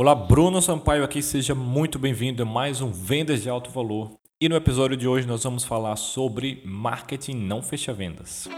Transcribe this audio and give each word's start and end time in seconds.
Olá, 0.00 0.14
Bruno 0.14 0.62
Sampaio 0.62 1.04
aqui, 1.04 1.22
seja 1.22 1.54
muito 1.54 1.98
bem-vindo 1.98 2.42
a 2.42 2.46
mais 2.46 2.80
um 2.80 2.90
Vendas 2.90 3.42
de 3.42 3.50
Alto 3.50 3.68
Valor. 3.70 4.10
E 4.40 4.48
no 4.48 4.56
episódio 4.56 4.96
de 4.96 5.06
hoje 5.06 5.26
nós 5.26 5.44
vamos 5.44 5.62
falar 5.62 5.94
sobre 5.96 6.62
marketing 6.64 7.34
não 7.34 7.60
fecha 7.60 7.92
vendas. 7.92 8.48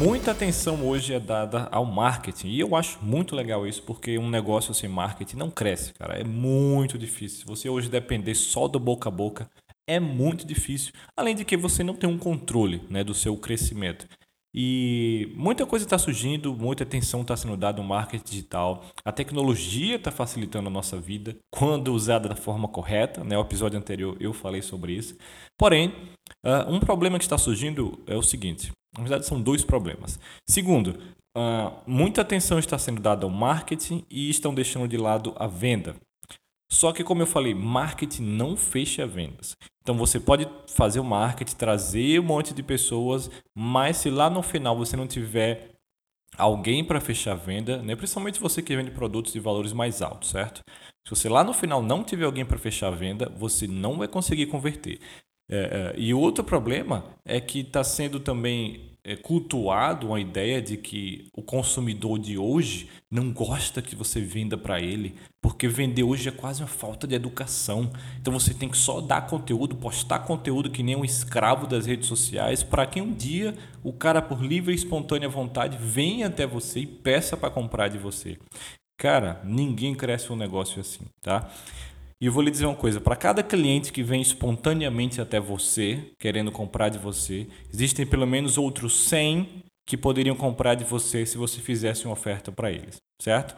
Muita 0.00 0.30
atenção 0.30 0.88
hoje 0.88 1.12
é 1.12 1.20
dada 1.20 1.68
ao 1.70 1.84
marketing 1.84 2.48
e 2.48 2.58
eu 2.58 2.74
acho 2.74 2.98
muito 3.02 3.36
legal 3.36 3.66
isso 3.66 3.82
porque 3.82 4.16
um 4.16 4.30
negócio 4.30 4.72
sem 4.72 4.88
marketing 4.88 5.36
não 5.36 5.50
cresce, 5.50 5.92
cara. 5.92 6.18
É 6.18 6.24
muito 6.24 6.96
difícil. 6.96 7.40
Se 7.40 7.44
você 7.44 7.68
hoje 7.68 7.90
depender 7.90 8.34
só 8.34 8.66
do 8.66 8.80
boca 8.80 9.10
a 9.10 9.12
boca, 9.12 9.50
é 9.86 10.00
muito 10.00 10.46
difícil. 10.46 10.94
Além 11.14 11.34
de 11.34 11.44
que 11.44 11.54
você 11.54 11.84
não 11.84 11.94
tem 11.94 12.08
um 12.08 12.16
controle 12.16 12.82
né, 12.88 13.04
do 13.04 13.12
seu 13.12 13.36
crescimento. 13.36 14.08
E 14.54 15.32
muita 15.36 15.64
coisa 15.64 15.84
está 15.84 15.96
surgindo, 15.96 16.54
muita 16.54 16.82
atenção 16.82 17.22
está 17.22 17.36
sendo 17.36 17.56
dada 17.56 17.80
no 17.80 17.88
marketing 17.88 18.24
digital. 18.24 18.84
A 19.04 19.12
tecnologia 19.12 19.96
está 19.96 20.10
facilitando 20.10 20.68
a 20.68 20.72
nossa 20.72 20.98
vida 20.98 21.36
quando 21.50 21.94
usada 21.94 22.28
da 22.28 22.36
forma 22.36 22.66
correta. 22.66 23.22
Né? 23.22 23.38
O 23.38 23.42
episódio 23.42 23.78
anterior 23.78 24.16
eu 24.18 24.32
falei 24.32 24.60
sobre 24.62 24.92
isso. 24.92 25.16
Porém, 25.56 25.94
uh, 26.44 26.68
um 26.68 26.80
problema 26.80 27.18
que 27.18 27.24
está 27.24 27.38
surgindo 27.38 28.02
é 28.06 28.16
o 28.16 28.22
seguinte: 28.22 28.72
na 28.96 29.02
verdade, 29.02 29.26
são 29.26 29.40
dois 29.40 29.64
problemas. 29.64 30.18
Segundo, 30.48 30.98
uh, 31.36 31.72
muita 31.86 32.22
atenção 32.22 32.58
está 32.58 32.76
sendo 32.76 33.00
dada 33.00 33.24
ao 33.24 33.30
marketing 33.30 34.04
e 34.10 34.28
estão 34.28 34.52
deixando 34.52 34.88
de 34.88 34.96
lado 34.96 35.32
a 35.38 35.46
venda. 35.46 35.94
Só 36.70 36.92
que, 36.92 37.02
como 37.02 37.22
eu 37.22 37.26
falei, 37.26 37.52
marketing 37.52 38.22
não 38.22 38.56
fecha 38.56 39.06
vendas. 39.06 39.56
Então, 39.82 39.96
você 39.96 40.20
pode 40.20 40.48
fazer 40.68 41.00
o 41.00 41.04
marketing, 41.04 41.56
trazer 41.56 42.20
um 42.20 42.24
monte 42.24 42.54
de 42.54 42.62
pessoas, 42.62 43.30
mas 43.54 43.96
se 43.96 44.08
lá 44.08 44.30
no 44.30 44.42
final 44.42 44.76
você 44.76 44.96
não 44.96 45.06
tiver 45.06 45.70
alguém 46.38 46.84
para 46.84 47.00
fechar 47.00 47.32
a 47.32 47.34
venda, 47.34 47.82
né? 47.82 47.96
principalmente 47.96 48.40
você 48.40 48.62
que 48.62 48.76
vende 48.76 48.90
produtos 48.92 49.32
de 49.32 49.40
valores 49.40 49.72
mais 49.72 50.00
altos, 50.00 50.30
certo? 50.30 50.62
Se 51.06 51.10
você 51.10 51.28
lá 51.28 51.42
no 51.42 51.52
final 51.52 51.82
não 51.82 52.04
tiver 52.04 52.24
alguém 52.24 52.44
para 52.44 52.58
fechar 52.58 52.88
a 52.88 52.96
venda, 52.96 53.28
você 53.36 53.66
não 53.66 53.98
vai 53.98 54.06
conseguir 54.06 54.46
converter. 54.46 55.00
É, 55.50 55.94
é, 55.96 56.00
e 56.00 56.14
outro 56.14 56.44
problema 56.44 57.04
é 57.24 57.40
que 57.40 57.60
está 57.60 57.82
sendo 57.82 58.20
também 58.20 58.89
é, 59.04 59.16
cultuado 59.16 60.08
uma 60.08 60.20
ideia 60.20 60.60
de 60.60 60.76
que 60.76 61.28
o 61.34 61.42
consumidor 61.42 62.18
de 62.18 62.36
hoje 62.38 62.88
não 63.10 63.32
gosta 63.32 63.82
que 63.82 63.96
você 63.96 64.20
venda 64.20 64.56
para 64.56 64.80
ele, 64.80 65.14
porque 65.40 65.66
vender 65.66 66.02
hoje 66.02 66.28
é 66.28 66.32
quase 66.32 66.62
uma 66.62 66.68
falta 66.68 67.06
de 67.06 67.14
educação. 67.14 67.90
Então 68.20 68.32
você 68.32 68.52
tem 68.54 68.68
que 68.68 68.76
só 68.76 69.00
dar 69.00 69.26
conteúdo, 69.26 69.76
postar 69.76 70.20
conteúdo 70.20 70.70
que 70.70 70.82
nem 70.82 70.96
um 70.96 71.04
escravo 71.04 71.66
das 71.66 71.86
redes 71.86 72.06
sociais, 72.06 72.62
para 72.62 72.86
que 72.86 73.00
um 73.00 73.12
dia 73.12 73.54
o 73.82 73.92
cara, 73.92 74.20
por 74.20 74.44
livre 74.44 74.72
e 74.72 74.76
espontânea 74.76 75.28
vontade, 75.28 75.78
venha 75.78 76.26
até 76.26 76.46
você 76.46 76.80
e 76.80 76.86
peça 76.86 77.36
para 77.36 77.50
comprar 77.50 77.88
de 77.88 77.98
você. 77.98 78.38
Cara, 78.98 79.40
ninguém 79.42 79.94
cresce 79.94 80.30
um 80.30 80.36
negócio 80.36 80.78
assim, 80.78 81.06
tá? 81.22 81.50
E 82.20 82.26
eu 82.26 82.32
vou 82.32 82.42
lhe 82.42 82.50
dizer 82.50 82.66
uma 82.66 82.76
coisa: 82.76 83.00
para 83.00 83.16
cada 83.16 83.42
cliente 83.42 83.92
que 83.92 84.02
vem 84.02 84.20
espontaneamente 84.20 85.20
até 85.20 85.40
você, 85.40 86.12
querendo 86.18 86.52
comprar 86.52 86.88
de 86.88 86.98
você, 86.98 87.46
existem 87.72 88.06
pelo 88.06 88.26
menos 88.26 88.58
outros 88.58 89.08
100 89.08 89.64
que 89.86 89.96
poderiam 89.96 90.36
comprar 90.36 90.74
de 90.74 90.84
você 90.84 91.24
se 91.24 91.38
você 91.38 91.60
fizesse 91.60 92.04
uma 92.04 92.12
oferta 92.12 92.52
para 92.52 92.70
eles, 92.70 92.96
certo? 93.20 93.56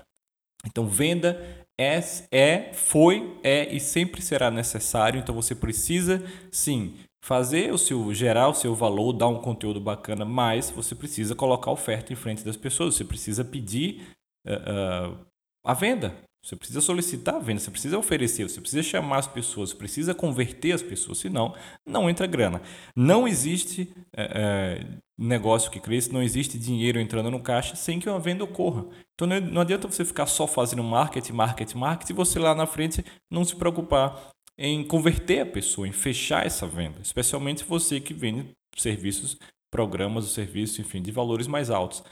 Então, 0.64 0.86
venda 0.86 1.44
é, 1.78 1.98
é, 2.30 2.72
foi, 2.72 3.36
é 3.42 3.74
e 3.74 3.80
sempre 3.80 4.22
será 4.22 4.50
necessário. 4.50 5.18
Então, 5.18 5.34
você 5.34 5.54
precisa, 5.54 6.22
sim, 6.50 6.94
fazer 7.24 7.72
o 7.72 7.78
seu 7.78 8.14
gerar 8.14 8.48
o 8.48 8.54
seu 8.54 8.74
valor, 8.74 9.12
dar 9.12 9.28
um 9.28 9.40
conteúdo 9.40 9.80
bacana, 9.80 10.24
mas 10.24 10.70
você 10.70 10.94
precisa 10.94 11.34
colocar 11.34 11.70
oferta 11.70 12.12
em 12.12 12.16
frente 12.16 12.44
das 12.44 12.56
pessoas. 12.56 12.94
Você 12.94 13.04
precisa 13.04 13.44
pedir 13.44 14.02
uh, 14.46 15.12
uh, 15.12 15.18
a 15.64 15.74
venda, 15.74 16.14
você 16.44 16.56
precisa 16.56 16.80
solicitar 16.80 17.36
a 17.36 17.38
venda, 17.38 17.60
você 17.60 17.70
precisa 17.70 17.96
oferecer, 17.96 18.42
você 18.42 18.60
precisa 18.60 18.82
chamar 18.82 19.18
as 19.18 19.28
pessoas, 19.28 19.70
você 19.70 19.76
precisa 19.76 20.12
converter 20.12 20.72
as 20.72 20.82
pessoas, 20.82 21.18
senão 21.18 21.54
não 21.86 22.10
entra 22.10 22.26
grana. 22.26 22.60
Não 22.96 23.28
existe 23.28 23.94
é, 24.12 24.24
é, 24.34 24.86
negócio 25.16 25.70
que 25.70 25.78
cresce, 25.78 26.12
não 26.12 26.20
existe 26.20 26.58
dinheiro 26.58 26.98
entrando 26.98 27.30
no 27.30 27.40
caixa 27.40 27.76
sem 27.76 28.00
que 28.00 28.08
uma 28.08 28.18
venda 28.18 28.42
ocorra. 28.42 28.84
Então 29.14 29.28
não, 29.28 29.60
adianta 29.60 29.86
você 29.86 30.04
ficar 30.04 30.26
só 30.26 30.48
fazendo 30.48 30.82
marketing, 30.82 31.32
marketing, 31.32 31.78
marketing 31.78 32.12
e 32.12 32.16
você 32.16 32.40
lá 32.40 32.56
na 32.56 32.66
frente 32.66 33.04
não 33.30 33.44
se 33.44 33.54
preocupar 33.54 34.32
em 34.58 34.82
converter 34.84 35.40
a 35.40 35.46
pessoa, 35.46 35.86
em 35.86 35.92
fechar 35.92 36.44
essa 36.44 36.66
venda, 36.66 37.00
especialmente 37.00 37.62
você 37.62 38.00
que 38.00 38.12
vende 38.12 38.50
serviços, 38.76 39.38
programas, 39.70 40.24
serviços, 40.26 40.80
enfim, 40.80 41.00
de 41.00 41.12
valores 41.12 41.46
mais 41.46 41.70
altos. 41.70 42.02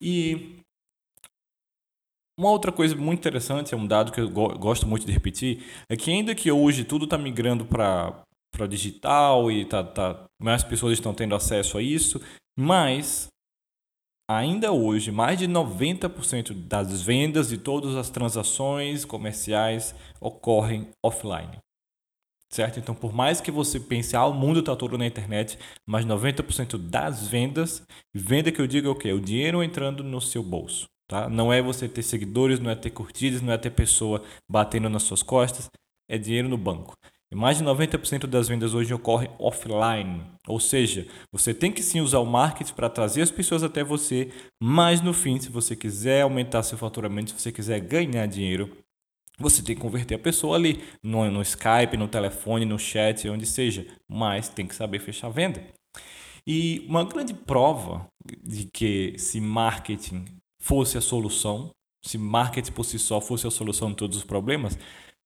E 0.00 0.63
uma 2.38 2.50
outra 2.50 2.72
coisa 2.72 2.96
muito 2.96 3.20
interessante, 3.20 3.74
é 3.74 3.76
um 3.76 3.86
dado 3.86 4.12
que 4.12 4.20
eu 4.20 4.28
gosto 4.28 4.86
muito 4.86 5.06
de 5.06 5.12
repetir, 5.12 5.64
é 5.88 5.96
que 5.96 6.10
ainda 6.10 6.34
que 6.34 6.50
hoje 6.50 6.84
tudo 6.84 7.04
está 7.04 7.16
migrando 7.16 7.64
para 7.64 8.22
para 8.54 8.68
digital 8.68 9.50
e 9.50 9.64
tá, 9.64 9.82
tá, 9.82 10.26
mais 10.40 10.62
pessoas 10.62 10.92
estão 10.92 11.12
tendo 11.12 11.34
acesso 11.34 11.76
a 11.76 11.82
isso, 11.82 12.20
mas 12.56 13.26
ainda 14.30 14.70
hoje 14.70 15.10
mais 15.10 15.38
de 15.38 15.48
90% 15.48 16.52
das 16.52 17.02
vendas 17.02 17.50
e 17.50 17.58
todas 17.58 17.96
as 17.96 18.10
transações 18.10 19.04
comerciais 19.04 19.94
ocorrem 20.20 20.88
offline. 21.04 21.58
Certo? 22.50 22.78
Então, 22.78 22.94
por 22.94 23.12
mais 23.12 23.40
que 23.40 23.50
você 23.50 23.80
pense, 23.80 24.14
ah, 24.14 24.26
o 24.26 24.32
mundo 24.32 24.60
está 24.60 24.76
todo 24.76 24.96
na 24.96 25.04
internet, 25.04 25.58
mas 25.84 26.06
90% 26.06 26.78
das 26.78 27.26
vendas, 27.26 27.82
venda 28.14 28.52
que 28.52 28.60
eu 28.60 28.66
digo 28.68 28.86
é 28.86 28.90
o 28.90 28.94
quê? 28.94 29.12
O 29.12 29.20
dinheiro 29.20 29.60
entrando 29.60 30.04
no 30.04 30.20
seu 30.20 30.40
bolso. 30.40 30.86
Tá? 31.14 31.28
Não 31.28 31.52
é 31.52 31.62
você 31.62 31.88
ter 31.88 32.02
seguidores, 32.02 32.58
não 32.58 32.68
é 32.68 32.74
ter 32.74 32.90
curtidas, 32.90 33.40
não 33.40 33.52
é 33.52 33.56
ter 33.56 33.70
pessoa 33.70 34.20
batendo 34.50 34.88
nas 34.88 35.04
suas 35.04 35.22
costas, 35.22 35.70
é 36.10 36.18
dinheiro 36.18 36.48
no 36.48 36.58
banco. 36.58 36.96
E 37.30 37.36
mais 37.36 37.58
de 37.58 37.62
90% 37.62 38.26
das 38.26 38.48
vendas 38.48 38.74
hoje 38.74 38.92
ocorrem 38.92 39.30
offline, 39.38 40.24
ou 40.48 40.58
seja, 40.58 41.06
você 41.30 41.54
tem 41.54 41.70
que 41.70 41.84
sim 41.84 42.00
usar 42.00 42.18
o 42.18 42.26
marketing 42.26 42.74
para 42.74 42.90
trazer 42.90 43.22
as 43.22 43.30
pessoas 43.30 43.62
até 43.62 43.84
você, 43.84 44.28
mas 44.60 45.00
no 45.00 45.12
fim, 45.12 45.38
se 45.38 45.48
você 45.50 45.76
quiser 45.76 46.22
aumentar 46.22 46.64
seu 46.64 46.76
faturamento, 46.76 47.30
se 47.30 47.40
você 47.40 47.52
quiser 47.52 47.78
ganhar 47.78 48.26
dinheiro, 48.26 48.76
você 49.38 49.62
tem 49.62 49.76
que 49.76 49.82
converter 49.82 50.16
a 50.16 50.18
pessoa 50.18 50.56
ali 50.56 50.82
no, 51.00 51.30
no 51.30 51.42
Skype, 51.42 51.96
no 51.96 52.08
telefone, 52.08 52.64
no 52.64 52.76
chat, 52.76 53.28
onde 53.28 53.46
seja, 53.46 53.86
mas 54.08 54.48
tem 54.48 54.66
que 54.66 54.74
saber 54.74 54.98
fechar 54.98 55.28
a 55.28 55.30
venda. 55.30 55.62
E 56.44 56.84
uma 56.88 57.04
grande 57.04 57.34
prova 57.34 58.04
de 58.42 58.64
que 58.64 59.14
se 59.16 59.40
marketing 59.40 60.24
fosse 60.64 60.96
a 60.96 61.00
solução, 61.02 61.70
se 62.02 62.16
marketing 62.16 62.72
por 62.72 62.84
si 62.84 62.98
só 62.98 63.20
fosse 63.20 63.46
a 63.46 63.50
solução 63.50 63.90
de 63.90 63.96
todos 63.96 64.16
os 64.16 64.24
problemas, 64.24 64.78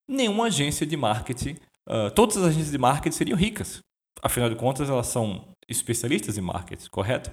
nenhuma 0.09 0.47
agência 0.47 0.85
de 0.85 0.97
marketing, 0.97 1.57
uh, 1.89 2.11
todas 2.13 2.37
as 2.39 2.45
agências 2.45 2.73
de 2.73 2.79
marketing 2.79 3.17
seriam 3.17 3.39
ricas. 3.39 3.79
Afinal 4.21 4.51
de 4.51 4.57
contas, 4.57 4.91
elas 4.91 5.07
são 5.07 5.55
especialistas 5.69 6.37
em 6.37 6.41
marketing, 6.41 6.89
correto? 6.91 7.31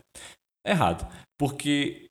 Errado. 0.64 1.12
Porque 1.36 2.06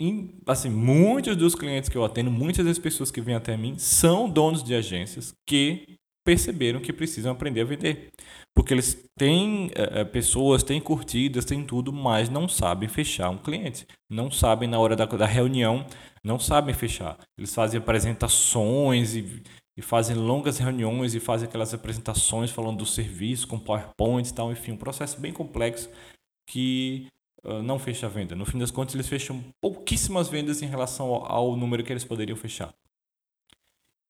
em, 0.00 0.38
assim, 0.46 0.70
muitos 0.70 1.36
dos 1.36 1.54
clientes 1.54 1.90
que 1.90 1.98
eu 1.98 2.04
atendo, 2.04 2.30
muitas 2.30 2.64
das 2.64 2.78
pessoas 2.78 3.10
que 3.10 3.20
vêm 3.20 3.34
até 3.34 3.58
mim 3.58 3.76
são 3.76 4.30
donos 4.30 4.64
de 4.64 4.74
agências 4.74 5.34
que 5.46 5.98
perceberam 6.24 6.80
que 6.80 6.94
precisam 6.94 7.32
aprender 7.32 7.60
a 7.60 7.64
vender. 7.64 8.08
Porque 8.56 8.72
eles 8.72 9.06
têm 9.18 9.70
é, 9.74 10.02
pessoas, 10.02 10.62
têm 10.62 10.80
curtidas, 10.80 11.44
têm 11.44 11.62
tudo, 11.62 11.92
mas 11.92 12.30
não 12.30 12.48
sabem 12.48 12.88
fechar 12.88 13.28
um 13.28 13.36
cliente. 13.36 13.86
Não 14.08 14.30
sabem 14.30 14.66
na 14.66 14.78
hora 14.78 14.96
da, 14.96 15.04
da 15.04 15.26
reunião, 15.26 15.86
não 16.24 16.38
sabem 16.38 16.74
fechar. 16.74 17.18
Eles 17.36 17.54
fazem 17.54 17.78
apresentações 17.78 19.14
e, 19.14 19.42
e, 19.76 19.82
fazem 19.82 20.16
longas 20.16 20.56
reuniões 20.56 21.14
e 21.14 21.20
fazem 21.20 21.46
aquelas 21.46 21.74
apresentações 21.74 22.50
falando 22.50 22.78
do 22.78 22.86
serviço 22.86 23.46
com 23.46 23.58
PowerPoint 23.58 24.26
e 24.26 24.32
tal. 24.32 24.50
Enfim, 24.50 24.72
um 24.72 24.78
processo 24.78 25.20
bem 25.20 25.34
complexo 25.34 25.90
que 26.48 27.08
uh, 27.44 27.62
não 27.62 27.78
fecha 27.78 28.06
a 28.06 28.08
venda. 28.08 28.34
No 28.34 28.46
fim 28.46 28.58
das 28.58 28.70
contas, 28.70 28.94
eles 28.94 29.06
fecham 29.06 29.44
pouquíssimas 29.60 30.30
vendas 30.30 30.62
em 30.62 30.66
relação 30.66 31.08
ao, 31.08 31.30
ao 31.30 31.56
número 31.56 31.84
que 31.84 31.92
eles 31.92 32.04
poderiam 32.04 32.38
fechar. 32.38 32.72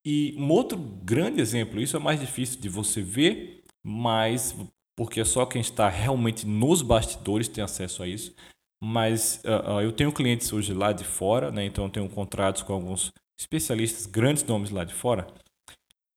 E 0.05 0.33
um 0.37 0.49
outro 0.49 0.77
grande 0.77 1.41
exemplo, 1.41 1.81
isso 1.81 1.97
é 1.97 1.99
mais 1.99 2.17
difícil 2.17 2.61
de 2.61 2.69
você 2.69 3.01
ver, 3.01 3.65
mas 3.87 4.53
porque 4.97 5.23
só 5.23 5.45
quem 5.45 5.61
está 5.61 5.87
realmente 5.87 6.45
nos 6.45 6.81
bastidores 6.81 7.47
tem 7.47 7.63
acesso 7.63 8.03
a 8.03 8.07
isso. 8.07 8.35
Mas 8.83 9.41
uh, 9.45 9.75
uh, 9.75 9.81
eu 9.81 9.93
tenho 9.93 10.11
clientes 10.11 10.51
hoje 10.51 10.73
lá 10.73 10.91
de 10.91 11.05
fora, 11.05 11.51
né? 11.51 11.65
então 11.65 11.85
eu 11.85 11.89
tenho 11.89 12.09
contratos 12.09 12.63
com 12.63 12.73
alguns 12.73 13.11
especialistas, 13.39 14.05
grandes 14.05 14.43
nomes 14.43 14.71
lá 14.71 14.83
de 14.83 14.93
fora, 14.93 15.25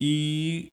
e 0.03 0.67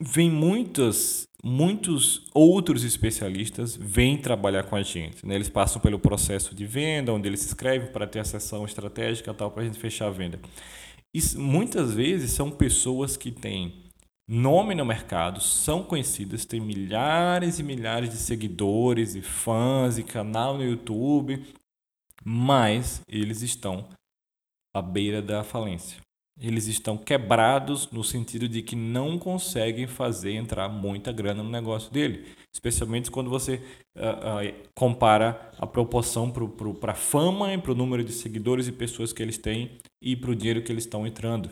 vem 0.00 0.30
muitas, 0.30 1.24
muitos 1.44 2.28
outros 2.32 2.82
especialistas 2.82 3.76
vêm 3.76 4.16
trabalhar 4.16 4.64
com 4.64 4.76
a 4.76 4.82
gente. 4.82 5.24
Né? 5.26 5.34
Eles 5.34 5.48
passam 5.48 5.80
pelo 5.82 5.98
processo 5.98 6.54
de 6.54 6.64
venda, 6.64 7.12
onde 7.12 7.28
eles 7.28 7.40
se 7.40 7.46
inscrevem 7.46 7.92
para 7.92 8.06
ter 8.06 8.20
a 8.20 8.24
sessão 8.24 8.64
estratégica 8.64 9.34
tal, 9.34 9.50
para 9.50 9.62
a 9.62 9.66
gente 9.66 9.78
fechar 9.78 10.06
a 10.06 10.10
venda. 10.10 10.40
E 11.14 11.20
muitas 11.36 11.92
vezes 11.92 12.32
são 12.32 12.50
pessoas 12.50 13.16
que 13.16 13.30
têm 13.30 13.83
nome 14.28 14.74
no 14.74 14.84
mercado, 14.84 15.40
são 15.40 15.82
conhecidas, 15.82 16.44
têm 16.44 16.60
milhares 16.60 17.58
e 17.58 17.62
milhares 17.62 18.10
de 18.10 18.16
seguidores 18.16 19.14
e 19.14 19.22
fãs 19.22 19.98
e 19.98 20.02
canal 20.02 20.56
no 20.56 20.64
YouTube, 20.64 21.44
mas 22.24 23.02
eles 23.06 23.42
estão 23.42 23.88
à 24.74 24.80
beira 24.80 25.20
da 25.20 25.44
falência. 25.44 26.02
Eles 26.40 26.66
estão 26.66 26.96
quebrados 26.96 27.88
no 27.92 28.02
sentido 28.02 28.48
de 28.48 28.60
que 28.60 28.74
não 28.74 29.18
conseguem 29.18 29.86
fazer 29.86 30.32
entrar 30.32 30.68
muita 30.68 31.12
grana 31.12 31.44
no 31.44 31.50
negócio 31.50 31.92
dele. 31.92 32.26
Especialmente 32.52 33.08
quando 33.08 33.30
você 33.30 33.62
uh, 33.96 34.00
uh, 34.00 34.68
compara 34.74 35.52
a 35.58 35.66
proporção 35.66 36.32
para 36.80 36.92
a 36.92 36.96
fama 36.96 37.54
e 37.54 37.58
para 37.58 37.70
o 37.70 37.74
número 37.74 38.02
de 38.02 38.12
seguidores 38.12 38.66
e 38.66 38.72
pessoas 38.72 39.12
que 39.12 39.22
eles 39.22 39.38
têm 39.38 39.78
e 40.02 40.16
para 40.16 40.32
o 40.32 40.34
dinheiro 40.34 40.62
que 40.62 40.72
eles 40.72 40.84
estão 40.84 41.06
entrando, 41.06 41.50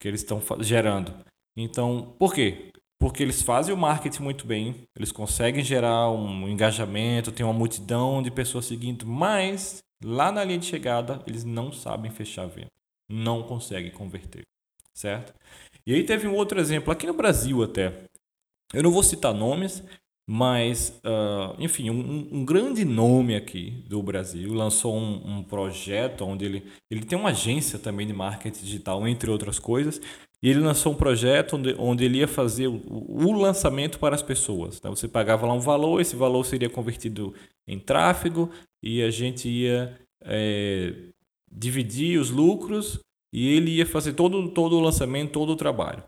que 0.00 0.06
eles 0.06 0.20
estão 0.20 0.40
gerando. 0.60 1.12
Então, 1.56 2.14
por 2.18 2.34
quê? 2.34 2.70
Porque 2.98 3.22
eles 3.22 3.42
fazem 3.42 3.74
o 3.74 3.76
marketing 3.76 4.22
muito 4.22 4.46
bem, 4.46 4.86
eles 4.96 5.12
conseguem 5.12 5.62
gerar 5.62 6.10
um 6.10 6.48
engajamento, 6.48 7.32
tem 7.32 7.44
uma 7.44 7.52
multidão 7.52 8.22
de 8.22 8.30
pessoas 8.30 8.66
seguindo, 8.66 9.06
mas 9.06 9.82
lá 10.02 10.30
na 10.32 10.44
linha 10.44 10.58
de 10.58 10.66
chegada 10.66 11.22
eles 11.26 11.44
não 11.44 11.72
sabem 11.72 12.10
fechar 12.10 12.42
a 12.42 12.46
venda, 12.46 12.70
não 13.08 13.42
conseguem 13.42 13.90
converter, 13.90 14.42
certo? 14.94 15.34
E 15.86 15.94
aí 15.94 16.04
teve 16.04 16.26
um 16.26 16.34
outro 16.34 16.58
exemplo 16.58 16.92
aqui 16.92 17.06
no 17.06 17.14
Brasil 17.14 17.62
até. 17.62 18.04
Eu 18.74 18.82
não 18.82 18.90
vou 18.90 19.02
citar 19.02 19.32
nomes, 19.32 19.84
mas, 20.28 21.00
uh, 21.04 21.54
enfim, 21.58 21.88
um, 21.88 22.28
um, 22.32 22.44
grande 22.44 22.84
nome 22.84 23.36
aqui 23.36 23.84
do 23.86 24.02
Brasil 24.02 24.52
lançou 24.52 24.96
um, 24.96 25.38
um, 25.38 25.42
projeto 25.44 26.24
onde 26.24 26.44
ele, 26.44 26.64
ele 26.90 27.04
tem 27.04 27.16
uma 27.16 27.30
agência 27.30 27.78
também 27.78 28.06
de 28.08 28.12
marketing 28.12 28.64
digital, 28.64 29.06
entre 29.06 29.30
outras 29.30 29.60
coisas, 29.60 30.00
e 30.42 30.50
ele 30.50 30.58
lançou 30.58 30.92
um 30.92 30.96
projeto 30.96 31.54
onde, 31.54 31.76
onde 31.78 32.04
ele 32.04 32.18
ia 32.18 32.26
fazer 32.26 32.66
o, 32.66 32.82
o 32.88 33.32
lançamento 33.32 34.00
para 34.00 34.16
as 34.16 34.22
pessoas. 34.22 34.76
Então, 34.78 34.96
você 34.96 35.06
pagava 35.06 35.46
lá 35.46 35.52
um 35.52 35.60
valor, 35.60 36.00
esse 36.00 36.16
valor 36.16 36.44
seria 36.44 36.68
convertido 36.68 37.32
em 37.66 37.78
tráfego 37.78 38.50
e 38.82 39.02
a 39.02 39.10
gente 39.10 39.48
ia 39.48 39.96
é, 40.24 40.92
dividir 41.50 42.18
os 42.18 42.30
lucros 42.30 42.98
e 43.32 43.48
ele 43.48 43.76
ia 43.76 43.86
fazer 43.86 44.14
todo, 44.14 44.48
todo 44.50 44.76
o 44.76 44.80
lançamento, 44.80 45.30
todo 45.30 45.50
o 45.50 45.56
trabalho. 45.56 46.02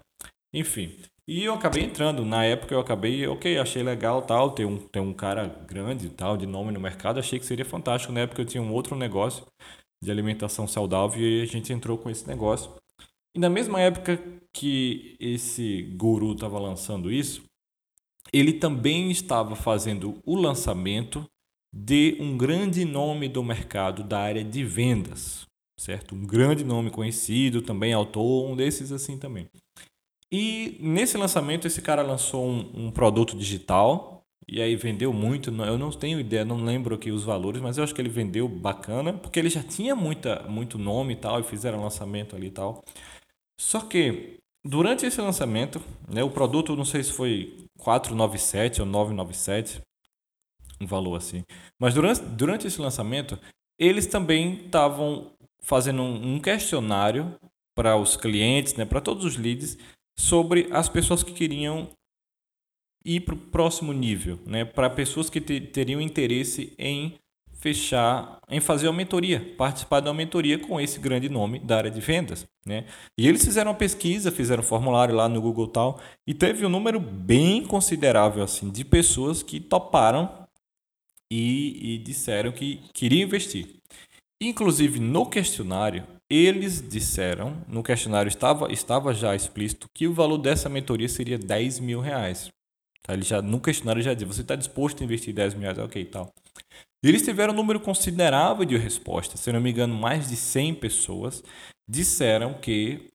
Enfim, 0.53 0.97
e 1.29 1.45
eu 1.45 1.53
acabei 1.53 1.85
entrando. 1.85 2.25
Na 2.25 2.43
época 2.43 2.75
eu 2.75 2.81
acabei, 2.81 3.27
ok, 3.27 3.59
achei 3.59 3.83
legal 3.83 4.23
tal, 4.23 4.53
ter 4.53 4.65
um, 4.65 4.79
ter 4.79 5.01
um 5.01 5.13
cara 5.13 5.47
grande 5.69 6.09
tal, 6.09 6.39
de 6.39 6.47
nome 6.47 6.73
no 6.73 6.81
mercado, 6.81 7.21
achei 7.21 7.39
que 7.39 7.45
seria 7.45 7.67
fantástico. 7.67 8.15
Na 8.15 8.21
época 8.21 8.41
eu 8.41 8.47
tinha 8.47 8.63
um 8.63 8.73
outro 8.73 8.97
negócio 8.97 9.45
de 10.03 10.11
alimentação 10.11 10.67
saudável 10.67 11.21
e 11.21 11.43
a 11.43 11.45
gente 11.45 11.71
entrou 11.71 11.99
com 11.99 12.09
esse 12.09 12.27
negócio. 12.27 12.73
E 13.37 13.39
na 13.39 13.51
mesma 13.51 13.79
época 13.79 14.19
que 14.55 15.17
esse 15.21 15.83
guru 15.99 16.33
estava 16.33 16.59
lançando 16.59 17.13
isso, 17.13 17.43
ele 18.33 18.55
também 18.55 19.11
estava 19.11 19.55
fazendo 19.55 20.19
o 20.25 20.35
lançamento 20.35 21.27
de 21.75 22.17
um 22.19 22.39
grande 22.39 22.87
nome 22.87 23.29
do 23.29 23.45
mercado 23.45 24.03
da 24.03 24.19
área 24.19 24.43
de 24.43 24.65
vendas, 24.65 25.47
certo? 25.79 26.15
Um 26.15 26.27
grande 26.27 26.65
nome 26.65 26.91
conhecido, 26.91 27.61
também 27.61 27.93
autor, 27.93 28.51
um 28.51 28.57
desses 28.57 28.93
assim 28.93 29.19
também. 29.19 29.47
E 30.31 30.77
nesse 30.81 31.17
lançamento, 31.17 31.67
esse 31.67 31.81
cara 31.81 32.03
lançou 32.03 32.47
um, 32.47 32.87
um, 32.87 32.91
produto 32.91 33.37
digital 33.37 34.23
e 34.47 34.61
aí 34.61 34.77
vendeu 34.77 35.13
muito. 35.13 35.51
Eu 35.51 35.79
não 35.79 35.91
tenho 35.91 36.21
ideia, 36.21 36.45
não 36.45 36.63
lembro 36.63 36.95
aqui 36.95 37.11
os 37.11 37.25
valores, 37.25 37.61
mas 37.61 37.79
eu 37.79 37.85
acho 37.85 37.95
que 37.95 38.01
ele 38.01 38.09
vendeu 38.09 38.49
bacana, 38.49 39.13
porque 39.13 39.39
ele 39.39 39.49
já 39.49 39.63
tinha 39.63 39.97
muita, 39.97 40.43
muito 40.43 40.79
nome 40.79 41.15
e 41.15 41.17
tal, 41.17 41.41
e 41.41 41.45
fizeram 41.45 41.83
lançamento 41.83 42.37
ali 42.37 42.49
e 42.49 42.51
tal. 42.51 42.85
Só 43.59 43.81
que 43.81 44.39
durante 44.65 45.07
esse 45.07 45.21
lançamento, 45.21 45.83
né, 46.07 46.23
o 46.23 46.31
produto, 46.31 46.77
não 46.77 46.85
sei 46.85 47.03
se 47.03 47.13
foi 47.13 47.57
497 47.79 48.83
ou 48.83 48.87
997, 48.87 49.81
um 50.81 50.87
valor 50.87 51.17
assim. 51.17 51.43
Mas 51.81 51.95
durante, 51.95 52.21
durante 52.21 52.67
esse 52.67 52.81
lançamento, 52.81 53.39
eles 53.79 54.07
também 54.07 54.65
estavam 54.65 55.33
fazendo 55.63 56.03
um 56.03 56.39
questionário 56.39 57.35
para 57.75 57.97
os 57.97 58.17
clientes, 58.17 58.75
né, 58.75 58.85
para 58.85 59.01
todos 59.01 59.25
os 59.25 59.37
leads, 59.37 59.79
sobre 60.19 60.67
as 60.73 60.89
pessoas 60.89 61.23
que 61.23 61.33
queriam 61.33 61.89
ir 63.05 63.21
para 63.21 63.35
o 63.35 63.39
próximo 63.39 63.93
nível, 63.93 64.39
né? 64.45 64.65
para 64.65 64.91
pessoas 64.91 65.31
que 65.31 65.41
te, 65.41 65.61
teriam 65.61 66.01
interesse 66.01 66.75
em 66.77 67.15
fechar, 67.53 68.41
em 68.49 68.61
fazer 68.61 68.89
uma 68.89 68.97
mentoria, 68.97 69.55
participar 69.57 70.01
de 70.01 70.09
uma 70.09 70.15
mentoria 70.15 70.59
com 70.59 70.81
esse 70.81 70.99
grande 70.99 71.29
nome 71.29 71.61
da 71.61 71.77
área 71.77 71.91
de 71.91 72.01
vendas. 72.01 72.47
Né? 72.67 72.85
E 73.17 73.29
eles 73.29 73.45
fizeram 73.45 73.71
uma 73.71 73.77
pesquisa, 73.77 74.33
fizeram 74.33 74.63
um 74.63 74.67
formulário 74.67 75.15
lá 75.15 75.29
no 75.29 75.41
Google 75.41 75.69
tal, 75.69 76.01
e 76.27 76.35
teve 76.35 76.67
um 76.67 76.69
número 76.69 76.99
bem 76.99 77.65
considerável 77.65 78.43
assim 78.43 78.71
de 78.71 78.85
pessoas 78.85 79.43
que 79.43 79.61
toparam 79.61 80.47
e, 81.31 81.95
e 81.95 81.99
disseram 81.99 82.51
que 82.51 82.83
queriam 82.93 83.27
investir. 83.27 83.78
Inclusive 84.41 85.01
no 85.01 85.29
questionário, 85.29 86.07
eles 86.31 86.87
disseram, 86.87 87.65
no 87.67 87.83
questionário 87.83 88.29
estava, 88.29 88.73
estava 88.73 89.13
já 89.13 89.35
explícito, 89.35 89.89
que 89.95 90.07
o 90.07 90.15
valor 90.15 90.39
dessa 90.39 90.69
mentoria 90.69 91.09
seria 91.09 91.39
10 91.39 91.81
mil 91.81 92.01
reais. 92.01 92.49
Tá? 93.03 93.15
Ele 93.15 93.23
já, 93.23 93.43
no 93.43 93.61
questionário 93.61 94.03
já 94.03 94.15
dizia, 94.15 94.27
você 94.27 94.43
está 94.43 94.55
disposto 94.55 95.01
a 95.01 95.05
investir 95.05 95.35
10 95.35 95.55
mil 95.55 95.63
reais? 95.63 95.79
Ok, 95.79 96.05
tal. 96.05 96.33
E 97.03 97.09
eles 97.09 97.23
tiveram 97.23 97.53
um 97.53 97.57
número 97.57 97.81
considerável 97.81 98.65
de 98.65 98.77
respostas, 98.77 99.41
se 99.41 99.53
não 99.53 99.61
me 99.61 99.71
engano, 99.71 99.95
mais 99.95 100.29
de 100.29 100.37
100 100.37 100.75
pessoas 100.77 101.43
disseram 101.89 102.55
que 102.55 103.09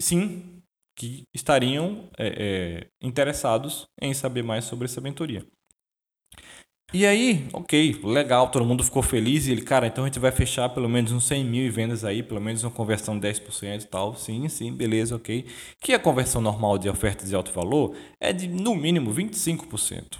sim, 0.00 0.62
que 0.96 1.24
estariam 1.34 2.08
é, 2.18 2.28
é, 2.28 2.86
interessados 3.02 3.86
em 4.00 4.14
saber 4.14 4.42
mais 4.42 4.64
sobre 4.64 4.84
essa 4.84 5.00
mentoria. 5.00 5.44
E 6.94 7.04
aí, 7.04 7.48
ok, 7.52 8.00
legal, 8.04 8.48
todo 8.48 8.64
mundo 8.64 8.84
ficou 8.84 9.02
feliz 9.02 9.46
e 9.46 9.52
ele, 9.52 9.62
cara, 9.62 9.88
então 9.88 10.04
a 10.04 10.06
gente 10.06 10.20
vai 10.20 10.30
fechar 10.30 10.68
pelo 10.68 10.88
menos 10.88 11.10
uns 11.10 11.26
100 11.26 11.44
mil 11.44 11.66
em 11.66 11.70
vendas 11.70 12.04
aí, 12.04 12.22
pelo 12.22 12.40
menos 12.40 12.62
uma 12.62 12.70
conversão 12.70 13.18
de 13.18 13.26
10% 13.28 13.82
e 13.82 13.86
tal. 13.86 14.14
Sim, 14.14 14.48
sim, 14.48 14.72
beleza, 14.72 15.16
ok. 15.16 15.46
Que 15.80 15.92
a 15.92 15.98
conversão 15.98 16.40
normal 16.40 16.78
de 16.78 16.88
ofertas 16.88 17.28
de 17.28 17.34
alto 17.34 17.52
valor 17.52 17.96
é 18.20 18.32
de 18.32 18.46
no 18.46 18.74
mínimo 18.74 19.12
25%. 19.12 20.18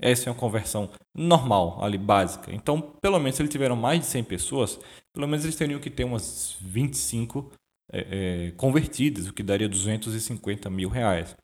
Essa 0.00 0.28
é 0.28 0.32
uma 0.32 0.38
conversão 0.38 0.90
normal, 1.16 1.82
ali 1.82 1.96
básica. 1.96 2.52
Então, 2.52 2.80
pelo 2.80 3.18
menos 3.18 3.36
se 3.36 3.42
eles 3.42 3.52
tiveram 3.52 3.76
mais 3.76 4.00
de 4.00 4.06
100 4.06 4.24
pessoas, 4.24 4.78
pelo 5.14 5.26
menos 5.26 5.44
eles 5.44 5.56
teriam 5.56 5.80
que 5.80 5.88
ter 5.88 6.04
umas 6.04 6.56
25 6.60 7.52
é, 7.92 8.48
é, 8.48 8.50
convertidas, 8.52 9.28
o 9.28 9.32
que 9.32 9.42
daria 9.42 9.68
250 9.68 10.68
mil 10.68 10.88
reais. 10.88 11.36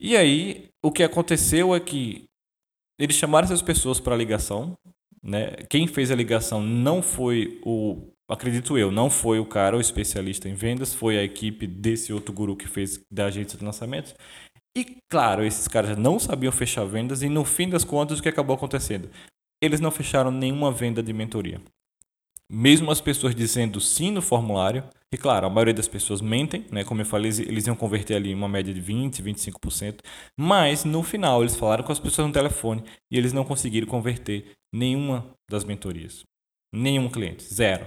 E 0.00 0.16
aí, 0.16 0.68
o 0.82 0.92
que 0.92 1.02
aconteceu 1.02 1.74
é 1.74 1.80
que 1.80 2.27
eles 2.98 3.16
chamaram 3.16 3.44
essas 3.44 3.62
pessoas 3.62 4.00
para 4.00 4.14
a 4.14 4.18
ligação. 4.18 4.76
Né? 5.22 5.50
Quem 5.68 5.86
fez 5.86 6.10
a 6.10 6.14
ligação 6.14 6.62
não 6.62 7.02
foi 7.02 7.60
o, 7.64 8.10
acredito 8.28 8.76
eu, 8.76 8.90
não 8.90 9.08
foi 9.08 9.38
o 9.38 9.46
cara, 9.46 9.76
o 9.76 9.80
especialista 9.80 10.48
em 10.48 10.54
vendas, 10.54 10.94
foi 10.94 11.18
a 11.18 11.22
equipe 11.22 11.66
desse 11.66 12.12
outro 12.12 12.32
guru 12.32 12.56
que 12.56 12.68
fez 12.68 13.00
da 13.10 13.26
agência 13.26 13.58
de 13.58 13.64
lançamentos. 13.64 14.14
E 14.76 14.98
claro, 15.08 15.44
esses 15.44 15.66
caras 15.66 15.96
não 15.96 16.18
sabiam 16.18 16.52
fechar 16.52 16.84
vendas 16.84 17.22
e 17.22 17.28
no 17.28 17.44
fim 17.44 17.68
das 17.68 17.84
contas 17.84 18.18
o 18.18 18.22
que 18.22 18.28
acabou 18.28 18.54
acontecendo? 18.54 19.10
Eles 19.60 19.80
não 19.80 19.90
fecharam 19.90 20.30
nenhuma 20.30 20.70
venda 20.70 21.02
de 21.02 21.12
mentoria. 21.12 21.60
Mesmo 22.50 22.90
as 22.90 23.00
pessoas 23.00 23.34
dizendo 23.34 23.80
sim 23.80 24.10
no 24.10 24.22
formulário, 24.22 24.84
e 25.12 25.16
claro, 25.16 25.46
a 25.46 25.50
maioria 25.50 25.72
das 25.72 25.88
pessoas 25.88 26.20
mentem, 26.20 26.66
né? 26.70 26.84
Como 26.84 27.00
eu 27.00 27.06
falei, 27.06 27.30
eles 27.30 27.66
iam 27.66 27.74
converter 27.74 28.14
ali 28.14 28.34
uma 28.34 28.48
média 28.48 28.74
de 28.74 28.80
20, 28.80 29.22
25%, 29.22 30.00
mas 30.36 30.84
no 30.84 31.02
final 31.02 31.42
eles 31.42 31.56
falaram 31.56 31.82
com 31.82 31.92
as 31.92 31.98
pessoas 31.98 32.26
no 32.26 32.32
telefone 32.32 32.84
e 33.10 33.16
eles 33.16 33.32
não 33.32 33.44
conseguiram 33.44 33.86
converter 33.86 34.52
nenhuma 34.72 35.34
das 35.50 35.64
mentorias. 35.64 36.24
Nenhum 36.74 37.08
cliente, 37.08 37.42
zero. 37.42 37.86